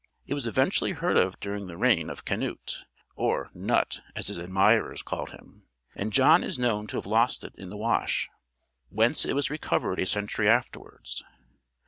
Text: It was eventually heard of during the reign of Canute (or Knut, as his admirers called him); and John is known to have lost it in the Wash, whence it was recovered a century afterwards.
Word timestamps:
It 0.25 0.33
was 0.33 0.47
eventually 0.47 0.93
heard 0.93 1.15
of 1.15 1.39
during 1.39 1.67
the 1.67 1.77
reign 1.77 2.09
of 2.09 2.25
Canute 2.25 2.85
(or 3.15 3.51
Knut, 3.55 3.99
as 4.15 4.29
his 4.29 4.37
admirers 4.39 5.03
called 5.03 5.29
him); 5.29 5.67
and 5.93 6.11
John 6.11 6.43
is 6.43 6.57
known 6.57 6.87
to 6.87 6.97
have 6.97 7.05
lost 7.05 7.43
it 7.43 7.53
in 7.55 7.69
the 7.69 7.77
Wash, 7.77 8.27
whence 8.89 9.25
it 9.25 9.33
was 9.33 9.51
recovered 9.51 9.99
a 9.99 10.07
century 10.07 10.49
afterwards. 10.49 11.23